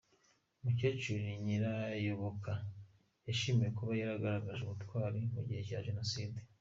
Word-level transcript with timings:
Umukecuru 0.59 1.19
Nyirayoboka 1.43 2.51
yashimiwe 3.27 3.69
kuba 3.77 3.91
yaragaragaje 4.01 4.61
ubutwari 4.63 5.19
mu 5.33 5.41
gihe 5.47 5.61
cya 5.69 5.79
Jenoside. 5.87 6.37